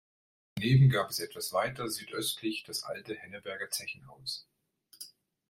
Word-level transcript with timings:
Daneben 0.55 0.89
gab 0.89 1.11
es 1.11 1.19
etwas 1.19 1.53
weiter 1.53 1.87
südöstlich 1.87 2.63
das 2.63 2.81
alte 2.85 3.13
Henneberger 3.13 3.69
Zechenhaus. 3.69 4.47